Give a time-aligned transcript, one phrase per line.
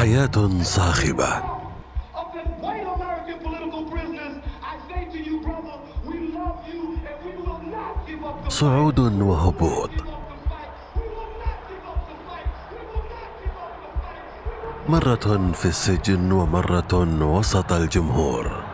[0.00, 1.42] حياة صاخبة.
[8.48, 9.90] صعود وهبوط.
[14.88, 18.69] مرة في السجن ومرة وسط الجمهور.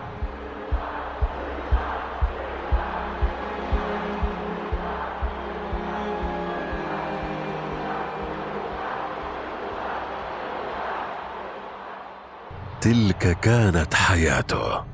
[12.87, 14.85] تلك كانت حياته.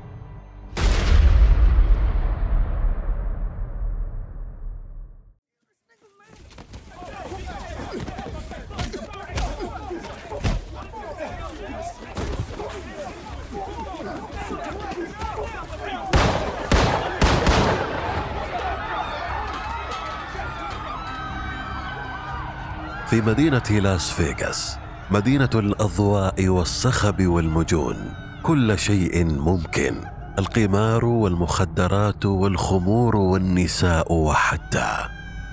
[23.09, 24.82] في مدينة لاس فيغاس
[25.13, 29.95] مدينة الأضواء والصخب والمجون كل شيء ممكن
[30.39, 34.89] القمار والمخدرات والخمور والنساء وحتى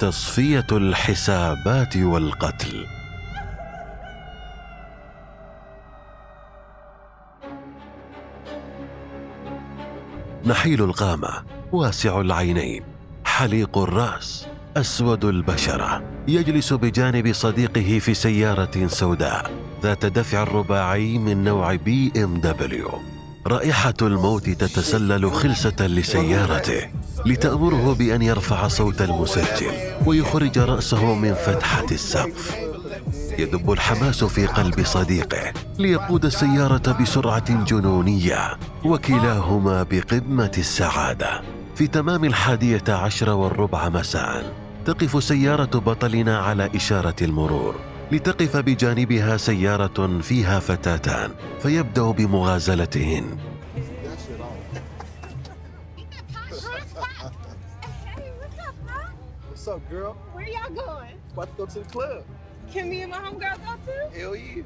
[0.00, 2.86] تصفية الحسابات والقتل.
[10.46, 11.30] نحيل القامة
[11.72, 12.84] واسع العينين
[13.24, 14.46] حليق الرأس.
[14.76, 19.50] أسود البشرة يجلس بجانب صديقه في سيارة سوداء
[19.82, 22.90] ذات دفع رباعي من نوع بي إم دبليو.
[23.46, 26.88] رائحة الموت تتسلل خلسة لسيارته
[27.26, 29.72] لتأمره بأن يرفع صوت المسجل
[30.06, 32.56] ويخرج رأسه من فتحة السقف.
[33.38, 41.59] يدب الحماس في قلب صديقه ليقود السيارة بسرعة جنونية وكلاهما بقمة السعادة.
[41.80, 47.74] في تمام الحادية عشر والربع مساء تقف سيارة بطلنا على إشارة المرور
[48.12, 51.30] لتقف بجانبها سيارة فيها فتاتان
[51.62, 53.24] فيبدأ بمغازلتهن
[58.14, 59.08] Hey, what's up, huh?
[59.48, 60.16] What's up, girl?
[60.34, 61.16] Where y'all going?
[61.32, 62.22] About to go to the club.
[62.72, 64.20] Can me and my homegirl go too?
[64.20, 64.64] Hell yeah.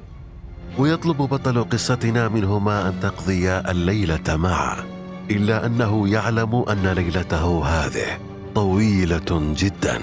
[0.79, 4.94] ويطلب بطل قصتنا منهما أن تقضيا الليلة معا
[5.31, 8.17] إلا أنه يعلم أن ليلته هذه
[8.55, 10.01] طويلة جدا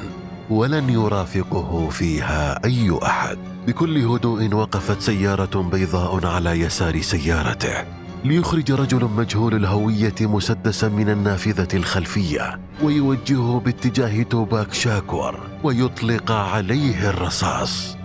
[0.51, 3.39] ولن يرافقه فيها أي أحد.
[3.67, 7.85] بكل هدوء وقفت سيارة بيضاء على يسار سيارته
[8.25, 17.97] ليخرج رجل مجهول الهوية مسدسا من النافذة الخلفية ويوجهه باتجاه توباك شاكور ويطلق عليه الرصاص.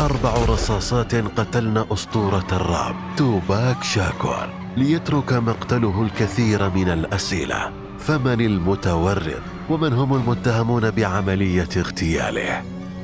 [0.00, 4.48] أربع رصاصات قتلن أسطورة الراب توباك شاكور.
[4.76, 7.70] ليترك مقتله الكثير من الأسئلة.
[7.98, 12.62] فمن المتورط؟ ومن هم المتهمون بعملية اغتياله؟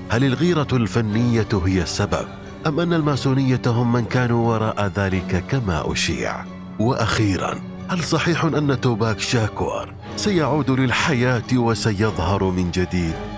[0.08, 2.26] هل الغيرة الفنية هي السبب
[2.66, 6.44] أم أن الماسونية هم من كانوا وراء ذلك كما أشيع؟
[6.78, 7.54] وأخيرا
[7.88, 13.35] هل صحيح أن توباك شاكور سيعود للحياة وسيظهر من جديد؟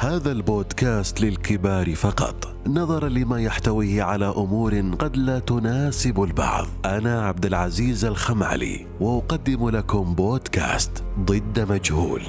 [0.00, 2.54] هذا البودكاست للكبار فقط.
[2.66, 6.66] نظرا لما يحتويه على أمور قد لا تناسب البعض.
[6.84, 12.22] أنا عبد العزيز الخمعلي وأقدم لكم بودكاست ضد مجهول.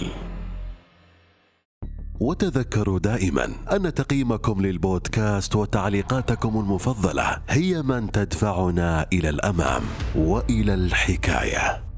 [2.20, 9.82] وتذكروا دائما أن تقييمكم للبودكاست وتعليقاتكم المفضلة هي من تدفعنا إلى الأمام
[10.16, 11.91] وإلى الحكاية.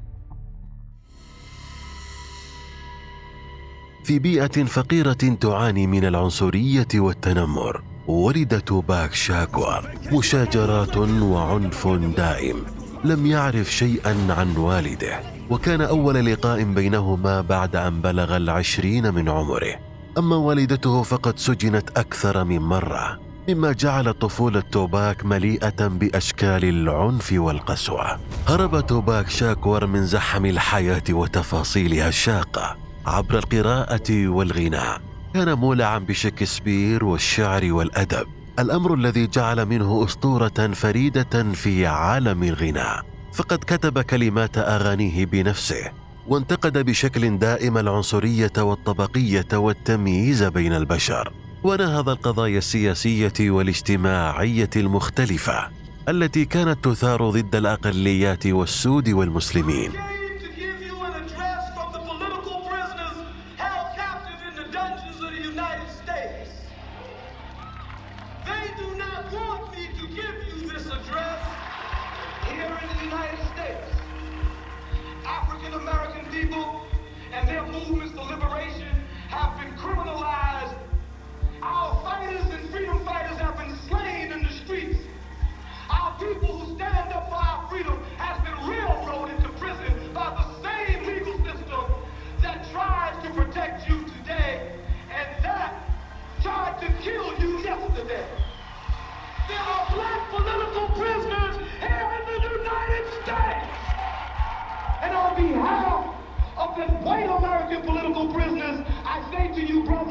[4.04, 7.82] في بيئة فقيرة تعاني من العنصرية والتنمر.
[8.08, 11.88] ولد توباك شاكور مشاجرات وعنف
[12.18, 12.56] دائم.
[13.04, 15.20] لم يعرف شيئا عن والده.
[15.50, 19.76] وكان أول لقاء بينهما بعد أن بلغ العشرين من عمره.
[20.18, 28.20] أما والدته فقد سجنت أكثر من مرة مما جعل طفولة توباك مليئة بأشكال العنف والقسوة.
[28.48, 32.83] هرب توباك شاكور من زحمة الحياة وتفاصيلها الشاقة.
[33.06, 35.02] عبر القراءة والغناء.
[35.34, 38.28] كان مولعا بشكسبير والشعر والأدب.
[38.60, 43.06] الأمر الذي جعل منه أسطورة فريدة في عالم الغناء.
[43.34, 45.92] فقد كتب كلمات أغانيه بنفسه
[46.28, 51.34] وانتقد بشكل دائم العنصرية والطبقية والتمييز بين البشر.
[51.64, 55.68] ونهض القضايا السياسية والاجتماعية المختلفة
[56.10, 59.92] التي كانت تثار ضد الأقليات والسود والمسلمين.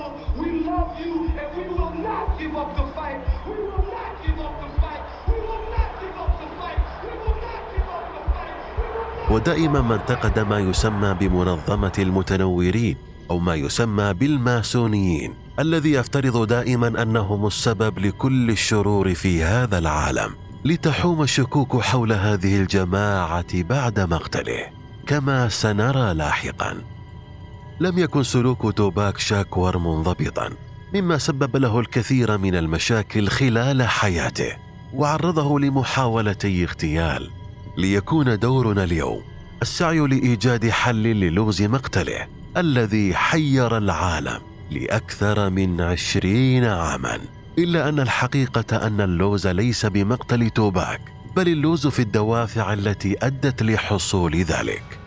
[0.02, 3.20] Brother, we love you and we will not give up the fight.
[3.46, 5.02] We will not give up the fight.
[5.28, 6.80] We will not give up the fight.
[7.04, 9.30] We will not give up the fight.
[9.30, 12.96] ودائما ما انتقد ما يسمى بمنظمة المتنورين
[13.30, 20.30] أو ما يسمى بالماسونيين الذي يفترض دائما أنهم السبب لكل الشرور في هذا العالم
[20.64, 24.66] لتحوم الشكوك حول هذه الجماعة بعد مقتله
[25.06, 26.82] كما سنرى لاحقا
[27.82, 30.50] لم يكن سلوك توباك شاكور منضبطا
[30.94, 34.56] مما سبب له الكثير من المشاكل خلال حياته
[34.94, 37.30] وعرضه لمحاولتي اغتيال
[37.76, 39.22] ليكون دورنا اليوم
[39.62, 42.26] السعي لإيجاد حل للغز مقتله
[42.56, 44.40] الذي حير العالم
[44.70, 47.18] لأكثر من عشرين عاما.
[47.58, 51.00] إلا أن الحقيقة أن اللغز ليس بمقتل توباك
[51.36, 55.01] بل اللغز في الدوافع التي أدت لحصول ذلك.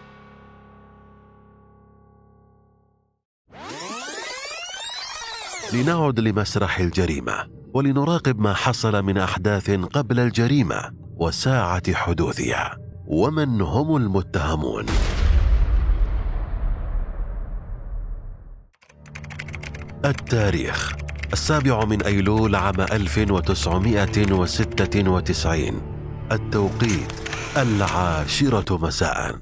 [5.75, 12.77] لنعد لمسرح الجريمة ولنراقب ما حصل من أحداث قبل الجريمة وساعة حدوثها.
[13.07, 14.85] ومن هم المتهمون؟
[20.05, 20.93] التاريخ.
[21.33, 25.81] السابع من أيلول عام 1996
[26.31, 27.13] التوقيت
[27.57, 29.35] العاشرة مساء.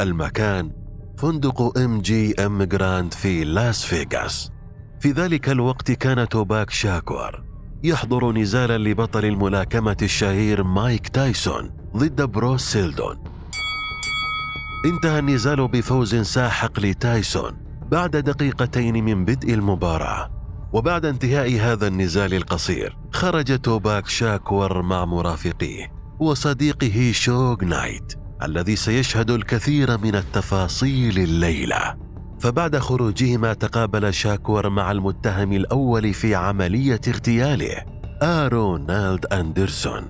[0.00, 0.72] المكان
[1.18, 4.50] فندق إم جي إم جراند في لاس فيغاس.
[5.00, 7.44] في ذلك الوقت كان توباك شاكور
[7.82, 13.24] يحضر نزالا لبطل الملاكمة الشهير مايك تايسون ضد بروس سيلدون.
[14.86, 17.52] انتهى النزال بفوز ساحق لتايسون
[17.90, 20.30] بعد دقيقتين من بدء المباراة.
[20.72, 28.12] وبعد انتهاء هذا النزال القصير خرج توباك شاكور مع مرافقيه وصديقه شوغ نايت
[28.42, 32.09] الذي سيشهد الكثير من التفاصيل الليلة.
[32.40, 37.84] فبعد خروجهما تقابل شاكور مع المتهم الأول في عملية اغتياله
[38.22, 40.02] آرونالد أندرسون.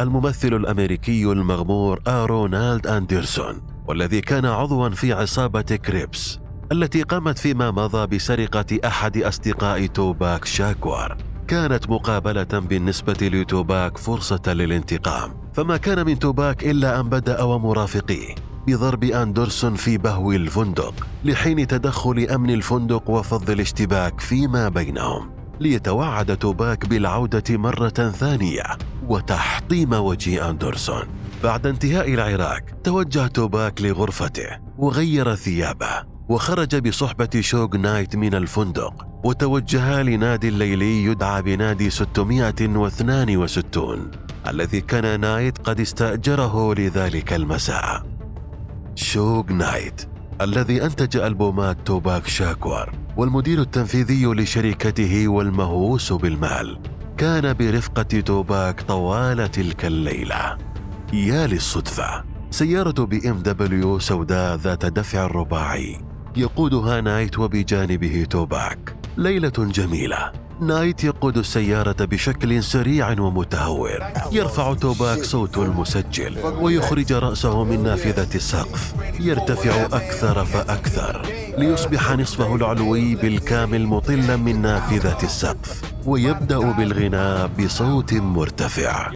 [0.00, 6.38] الممثل الأمريكي المغمور آرونالد أندرسون والذي كان عضوا في عصابة كريبس
[6.72, 11.16] التي قامت فيما مضى بسرقة أحد أصدقاء توباك شاكور
[11.48, 18.45] كانت مقابلة بالنسبة لتوباك فرصة للانتقام فما كان من توباك إلا أن بدأ ومرافقيه.
[18.66, 25.30] بضرب اندرسون في بهو الفندق لحين تدخل أمن الفندق وفض الاشتباك فيما بينهم
[25.60, 28.64] ليتوعد توباك بالعودة مرة ثانية
[29.08, 31.02] وتحطيم وجه أندرسون.
[31.44, 34.48] بعد انتهاء العراك توجه توباك لغرفته
[34.78, 44.10] وغير ثيابه وخرج بصحبة شوغ نايت من الفندق وتوجها لنادي ليلي يدعى بنادي 662
[44.48, 48.15] الذي كان نايت قد استأجره لذلك المساء.
[48.98, 50.08] شوغ نايت
[50.40, 56.78] الذي أنتج ألبومات توباك شاكور والمدير التنفيذي لشركته والمهووس بالمال.
[57.16, 60.58] كان برفقة توباك طوال تلك الليلة.
[61.12, 66.00] يا للصدفة سيارة بي إم دبليو سوداء ذات دفع رباعي
[66.36, 68.96] يقودها نايت وبجانبه توباك.
[69.16, 70.45] ليلة جميلة.
[70.60, 73.98] نايت يقود السيارة بشكل سريع ومتهور.
[74.32, 78.94] يرفع توباك صوت المسجل ويخرج رأسه من نافذة السقف.
[79.20, 81.26] يرتفع أكثر فأكثر
[81.58, 85.82] ليصبح نصفه العلوي بالكامل مطلا من نافذة السقف.
[86.06, 89.12] ويبدأ بالغناء بصوت مرتفع.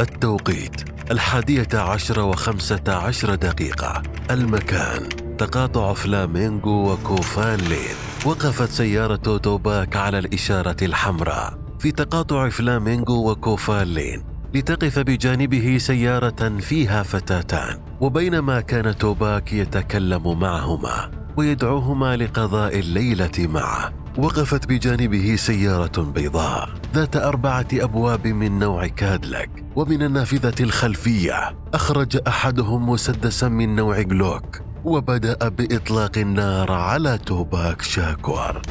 [0.00, 0.80] التوقيت
[1.10, 4.02] الحادية عشر وخمسة عشر دقيقة.
[4.30, 5.08] المكان
[5.38, 8.07] تقاطع فلامينغو وكوفال لين.
[8.26, 17.02] وقفت سيارة توباك على الإشارة الحمراء في تقاطع فلامينغو وكوفال لين لتقف بجانبه سيارة فيها
[17.02, 23.92] فتاتان وبينما كان توباك يتكلم معهما ويدعوهما لقضاء الليلة معه.
[24.18, 32.90] وقفت بجانبه سيارة بيضاء ذات أربعة أبواب من نوع كادلك ومن النافذة الخلفية أخرج أحدهم
[32.90, 38.62] مسدسا من نوع جلوك وبدأ بإطلاق النار على توباك شاكور.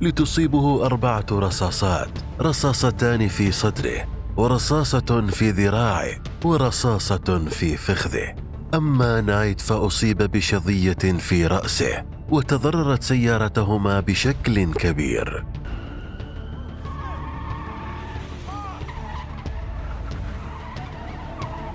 [0.00, 2.08] لتصيبه أربعة رصاصات
[2.40, 6.10] رصاصتان في صدره ورصاصة في ذراعه
[6.44, 8.34] ورصاصة في فخذه.
[8.74, 15.44] أما نايت فأصيب بشظية في رأسه وتضررت سيارتهما بشكل كبير.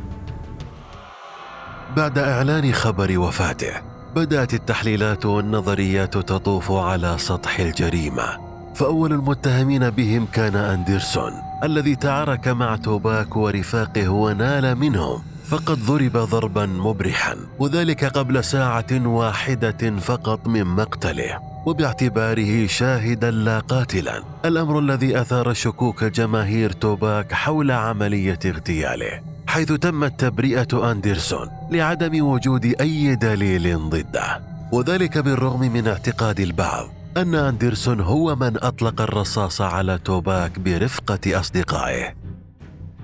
[1.97, 3.73] بعد إعلان خبر وفاته
[4.15, 8.50] بدأت التحليلات والنظريات تطوف على سطح الجريمة.
[8.81, 11.33] فأول المتهمين بهم كان أندرسون
[11.63, 19.99] الذي تعارك مع توباك ورفاقه ونال منهم فقد ضرب ضربا مبرحا وذلك قبل ساعة واحدة
[19.99, 24.23] فقط من مقتله وباعتباره شاهدا لا قاتلا.
[24.45, 32.65] الأمر الذي أثار شكوك جماهير توباك حول عملية اغتياله حيث تمت تبرئة أندرسون لعدم وجود
[32.65, 37.00] أي دليل ضده وذلك بالرغم من اعتقاد البعض.
[37.17, 42.15] أن أندرسون هو من أطلق الرصاص على توباك برفقة أصدقائه.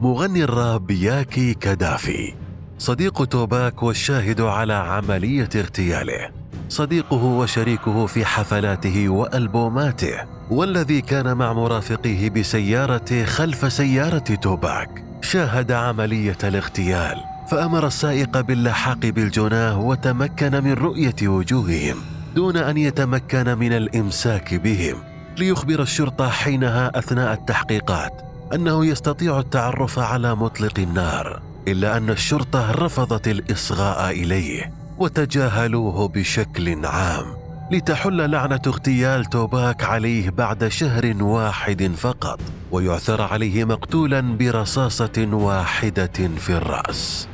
[0.00, 2.34] مغني الراب ياكي كدافي
[2.78, 6.43] صديق توباك والشاهد على عملية اغتياله.
[6.68, 15.04] صديقه وشريكه في حفلاته وألبوماته والذي كان مع مرافقيه بسيارته خلف سيارة توباك.
[15.22, 17.16] شاهد عملية الاغتيال
[17.50, 21.96] فأمر السائق باللحاق بالجناه وتمكن من رؤية وجوههم
[22.34, 24.96] دون أن يتمكن من الإمساك بهم.
[25.38, 28.22] ليخبر الشرطة حينها أثناء التحقيقات
[28.54, 34.83] أنه يستطيع التعرف على مطلق النار إلا أن الشرطة رفضت الإصغاء إليه.
[34.98, 37.26] وتجاهلوه بشكل عام
[37.70, 42.40] لتحل لعنة اغتيال توباك عليه بعد شهر واحد فقط
[42.72, 47.28] ويعثر عليه مقتولا برصاصة واحدة في الرأس.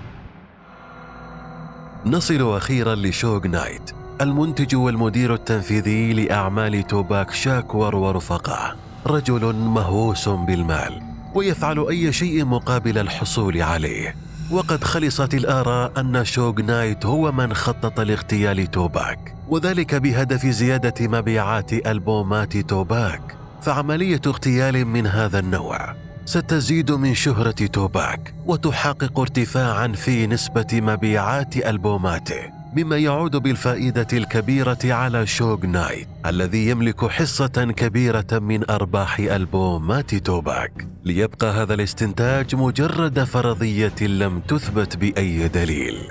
[2.06, 3.90] نصل أخيرا لشوغ نايت
[4.20, 8.76] المنتج والمدير التنفيذي لأعمال توباك شاكور ورفقائه
[9.06, 11.02] رجل مهووس بالمال
[11.34, 14.29] ويفعل أي شيء مقابل الحصول عليه.
[14.50, 21.72] وقد خلصت الآراء أن شوغ نايت هو من خطط لاغتيال توباك وذلك بهدف زيادة مبيعات
[21.72, 30.66] ألبومات توباك فعملية اغتيال من هذا النوع ستزيد من شهرة توباك وتحقق ارتفاعا في نسبة
[30.72, 32.59] مبيعات ألبوماته.
[32.76, 40.86] مما يعود بالفائدة الكبيرة على شوغ نايت الذي يملك حصة كبيرة من أرباح ألبومات توباك.
[41.04, 46.08] ليبقى هذا الاستنتاج مجرد فرضية لم تثبت بأي دليل.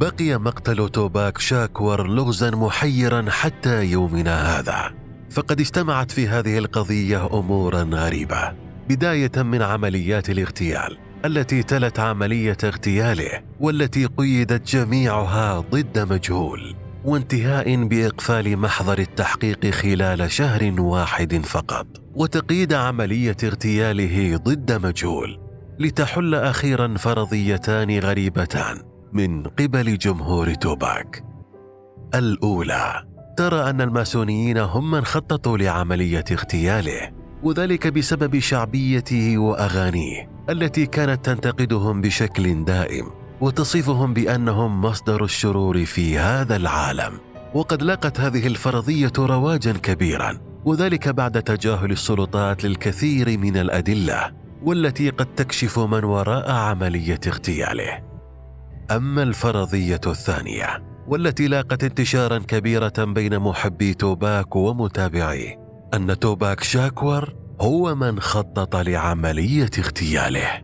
[0.00, 4.94] بقي مقتل توباك شاكور لغزا محيرا حتى يومنا هذا.
[5.30, 8.52] فقد اجتمعت في هذه القضية امورا غريبة
[8.88, 11.11] بداية من عمليات الاغتيال.
[11.24, 16.74] التي تلت عملية اغتياله والتي قيدت جميعها ضد مجهول
[17.04, 21.86] وانتهاء بإقفال محضر التحقيق خلال شهر واحد فقط.
[22.14, 25.40] وتقييد عملية اغتياله ضد مجهول
[25.78, 31.24] لتحل أخيرا فرضيتان غريبتان من قبل جمهور توباك.
[32.14, 33.04] الأولى
[33.36, 37.21] ترى أن الماسونيين هم من خططوا لعملية اغتياله.
[37.42, 46.56] وذلك بسبب شعبيته وأغانيه التي كانت تنتقدهم بشكل دائم وتصفهم بأنهم مصدر الشرور في هذا
[46.56, 47.20] العالم.
[47.54, 54.32] وقد لاقت هذه الفرضية رواجا كبيرا وذلك بعد تجاهل السلطات للكثير من الأدلة
[54.62, 58.02] والتي قد تكشف من وراء عملية اغتياله.
[58.90, 65.61] أما الفرضية الثانية والتي لاقت انتشارا كبيرة بين محبي توباك ومتابعيه
[65.94, 70.62] أن توباك شاكور هو من خطط لعملية اغتياله.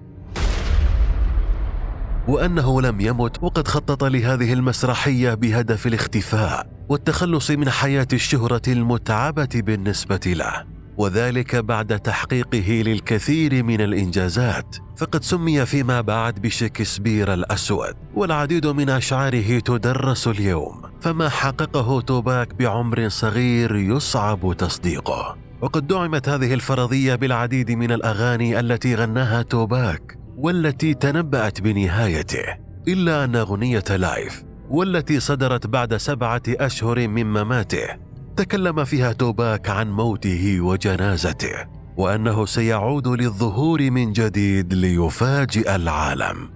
[2.28, 10.20] وأنه لم يمت وقد خطط لهذه المسرحية بهدف الاختفاء والتخلص من حياة الشهرة المتعبة بالنسبة
[10.26, 10.77] له.
[10.98, 14.76] وذلك بعد تحقيقه للكثير من الإنجازات.
[14.96, 20.82] فقد سمي فيما بعد بشكسبير الأسود والعديد من أشعاره تدرس اليوم.
[21.00, 25.36] فما حققه توباك بعمر صغير يصعب تصديقه.
[25.60, 32.44] وقد دعمت هذه الفرضية بالعديد من الأغاني التي غناها توباك والتي تنبأت بنهايته.
[32.88, 38.07] إلا أن أغنية Life والتي صدرت بعد سبعة أشهر من مماته.
[38.38, 41.66] تكلم فيها توباك عن موته وجنازته
[41.96, 46.50] وأنه سيعود للظهور من جديد ليفاجئ العالم.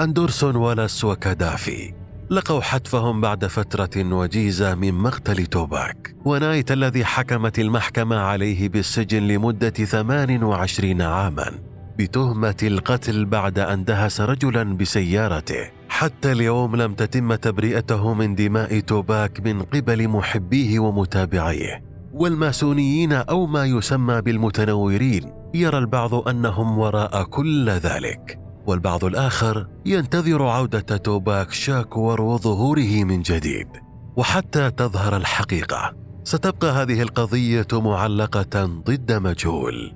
[0.00, 1.94] أندرسون ولاس وكدافي
[2.30, 9.70] لقوا حتفهم بعد فترة وجيزة من مقتل توباك ونايت الذي حكمت المحكمة عليه بالسجن لمدة
[9.70, 15.70] 28 عاماً بتهمة القتل بعد أن دهس رجلا بسيارته.
[15.94, 21.84] حتى اليوم لم تتم تبرئته من دماء توباك من قبل محبيه ومتابعيه.
[22.12, 28.38] والماسونيين أو ما يسمى بالمتنورين يرى البعض أنهم وراء كل ذلك.
[28.66, 33.68] والبعض الآخر ينتظر عودة توباك شاكور وظهوره من جديد.
[34.16, 35.92] وحتى تظهر الحقيقة
[36.24, 39.92] ستبقى هذه القضية معلقة ضد مجهول.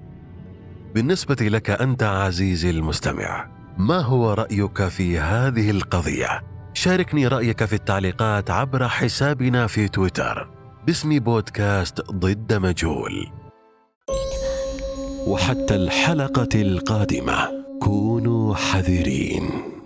[0.94, 6.42] بالنسبة لك أنت عزيزي المستمع ما هو رأيك في هذه القضية؟
[6.74, 10.50] شاركني رأيك في التعليقات عبر حسابنا في تويتر.
[10.86, 13.26] باسم بودكاست ضد مجهول.
[15.26, 17.48] وحتى الحلقة القادمة
[17.80, 19.77] كونوا حذرين.